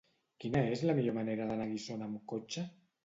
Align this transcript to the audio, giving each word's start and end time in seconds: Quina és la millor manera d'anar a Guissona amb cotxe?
Quina 0.43 0.63
és 0.77 0.81
la 0.91 0.95
millor 0.99 1.15
manera 1.17 1.47
d'anar 1.51 1.67
a 1.69 1.71
Guissona 1.75 2.09
amb 2.11 2.25
cotxe? 2.33 2.65